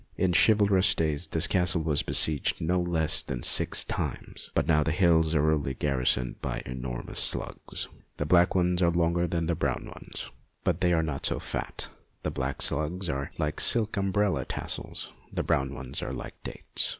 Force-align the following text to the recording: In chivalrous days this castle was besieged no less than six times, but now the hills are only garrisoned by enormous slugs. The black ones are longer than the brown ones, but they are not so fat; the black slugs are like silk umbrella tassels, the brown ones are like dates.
In 0.17 0.33
chivalrous 0.33 0.95
days 0.95 1.27
this 1.27 1.45
castle 1.45 1.83
was 1.83 2.01
besieged 2.01 2.59
no 2.59 2.79
less 2.81 3.21
than 3.21 3.43
six 3.43 3.83
times, 3.83 4.49
but 4.55 4.67
now 4.67 4.81
the 4.81 4.89
hills 4.91 5.35
are 5.35 5.51
only 5.51 5.75
garrisoned 5.75 6.41
by 6.41 6.63
enormous 6.65 7.19
slugs. 7.19 7.87
The 8.17 8.25
black 8.25 8.55
ones 8.55 8.81
are 8.81 8.89
longer 8.89 9.27
than 9.27 9.45
the 9.45 9.53
brown 9.53 9.85
ones, 9.85 10.31
but 10.63 10.81
they 10.81 10.91
are 10.93 11.03
not 11.03 11.27
so 11.27 11.37
fat; 11.37 11.89
the 12.23 12.31
black 12.31 12.63
slugs 12.63 13.09
are 13.09 13.29
like 13.37 13.61
silk 13.61 13.95
umbrella 13.95 14.43
tassels, 14.43 15.11
the 15.31 15.43
brown 15.43 15.71
ones 15.75 16.01
are 16.01 16.13
like 16.13 16.33
dates. 16.41 16.89